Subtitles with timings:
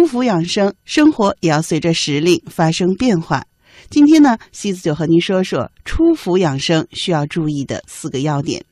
[0.00, 3.44] 出伏养生，生活也要随着时令发生变化。
[3.90, 8.64] 今天呢，西子就和您说说出伏养生需要注意的四个要点。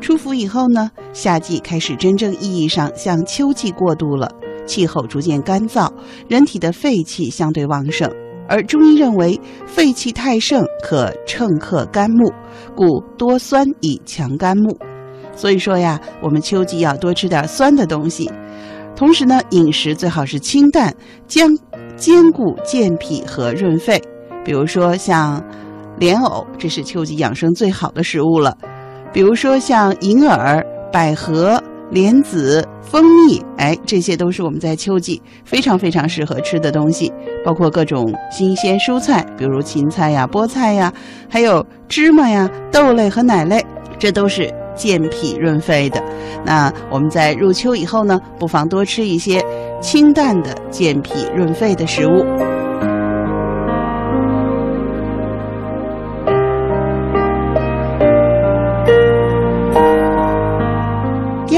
[0.00, 4.30] 初伏以后呢，夏季开始真正意义上向秋季过渡了，
[4.68, 5.92] 气候逐渐干燥，
[6.28, 8.08] 人体的肺气相对旺盛。
[8.48, 12.32] 而中医认为，肺气太盛可乘克肝木，
[12.74, 14.76] 故多酸以强肝木。
[15.34, 18.30] 所以说呀，我们秋季要多吃点酸的东西，
[18.94, 20.94] 同时呢，饮食最好是清淡，
[21.26, 21.48] 兼
[21.96, 24.02] 兼顾健脾和润肺。
[24.44, 25.42] 比如说像
[25.98, 28.56] 莲藕，这是秋季养生最好的食物了。
[29.12, 31.62] 比如说像银耳、百合。
[31.90, 37.12] 莲子、蜂蜜，哎，这些都是我们在秋季非常非常适合吃的东西，
[37.44, 40.92] 包括各种新鲜蔬菜，比如芹菜呀、菠菜呀，
[41.30, 43.64] 还有芝麻呀、豆类和奶类，
[43.98, 46.02] 这都是健脾润肺的。
[46.44, 49.44] 那我们在入秋以后呢，不妨多吃一些
[49.80, 52.24] 清淡的健脾润肺的食物。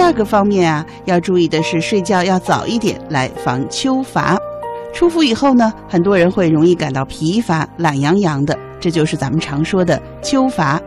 [0.08, 4.38] 二个方面啊，要注意的是睡觉要早一点，来防秋乏。
[4.90, 10.80] 出伏以后呢，很多人会容易感到疲乏、懒洋洋的，这就是咱们常说的秋乏。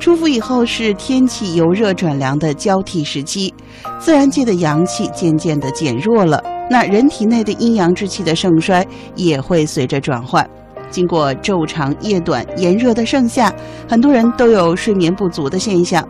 [0.00, 3.54] 出伏以后是天气由热转凉的交替时期，
[4.00, 8.84] 自然界的阳气渐渐的减弱了，那人体内的阴阳之气的盛衰
[9.14, 10.44] 也会随着转换。
[10.90, 13.54] 经过昼长夜短、炎热的盛夏，
[13.88, 16.04] 很多人都有睡眠不足的现象。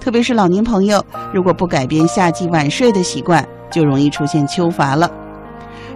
[0.00, 5.10] 特别是老年朋友，如果不改变夏季晚睡的习惯，就容易出现秋乏了。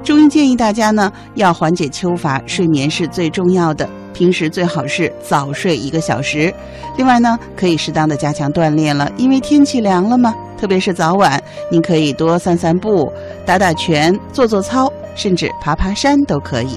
[0.03, 3.89] 中医建议大家呢，要缓解秋乏，睡眠是最重要的。
[4.13, 6.53] 平时最好是早睡一个小时。
[6.97, 10.35] 另外呢，可以适当的加强锻炼了，因为天气凉了嘛。
[10.59, 13.11] 特别是早晚，您可以多散散步、
[13.47, 16.77] 打打拳、做做操，甚至爬爬山都可以。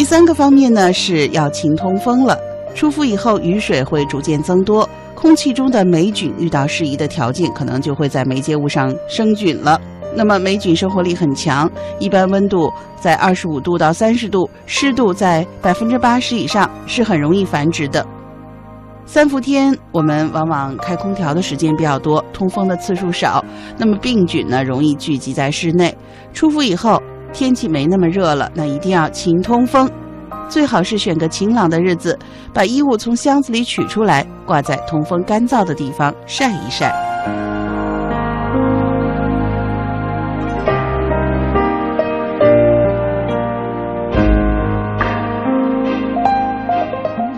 [0.00, 2.34] 第三个方面呢是要勤通风了。
[2.74, 9.78] 出伏以后，雨水会逐渐增多，空气中的霉菌遇到适宜的条件，可能就会在媒介物上生菌了。
[10.16, 18.06] 那么霉菌生活力很强，一般温度在二十五度到三十度，湿度在百分之八十以上，是很容易繁殖的。
[19.04, 23.44] 三伏天我们往往开空调的时间比较多，通风的次数少，
[23.76, 25.94] 那么病菌呢容易聚集在室内。
[26.32, 27.02] 出伏以后，
[27.32, 29.90] 天气没那么热了，那一定要勤通风。
[30.48, 32.18] 最好是选个晴朗的日子，
[32.52, 36.92] 把衣物从箱子里取出来，挂在通风干燥的地方晒一晒。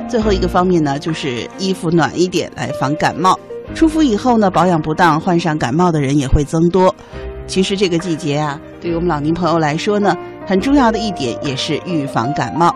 [0.09, 3.39] 最后一个方面呢，就是衣服暖一点来防感冒。
[3.75, 6.95] 出伏以后呢，保养不当，患上感冒的人也会增多。
[7.47, 10.17] 其实这个季节啊，对于我们老年朋友来说呢，
[10.47, 12.75] 很重要的一点也是预防感冒。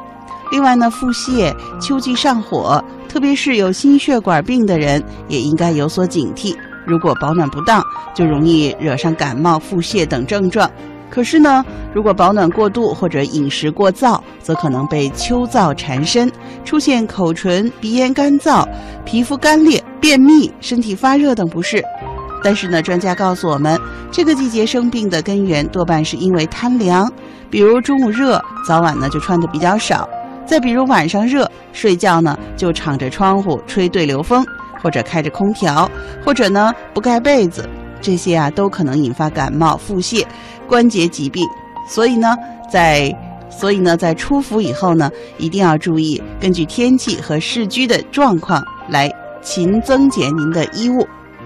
[0.53, 6.54] 另外呢，腹泻、秋季上火，特别是有心血管病的人，也应该有所警惕。
[6.87, 7.82] 如果保暖不当，
[8.15, 10.71] 就容易惹上感冒、腹泻等症状。
[11.09, 16.31] 可是呢，如果保暖过度或者饮食过燥，则可能被秋燥缠身，
[16.65, 18.65] 出现口唇、鼻炎、干燥、
[19.04, 21.83] 皮肤干裂、便秘、身体发热等不适。
[22.46, 23.76] 但是呢，专家告诉我们，
[24.08, 27.12] 这个季节生病的根源多半是因为贪凉，
[27.50, 30.08] 比如中午热，早晚呢就穿的比较少。
[30.46, 34.46] 再比如晚上热，睡觉呢就敞着窗户吹对流风，
[34.80, 35.90] 或者开着空调，
[36.24, 37.68] 或者呢不盖被子，
[38.00, 40.24] 这些啊都可能引发感冒、腹泻、
[40.68, 41.44] 关节疾病。
[41.88, 42.32] 所以呢，
[42.70, 43.12] 在
[43.50, 49.10] 所以呢，在出伏以后呢，一定要注意根据天气和市居的状况来
[49.42, 51.04] 勤增减您的衣物。